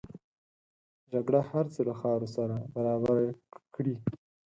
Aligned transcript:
جګړه 1.11 1.41
هر 1.51 1.65
څه 1.73 1.81
له 1.87 1.93
خاورو 1.99 2.27
سره 2.35 2.55
برابر 2.73 3.17
کړي 3.75 3.95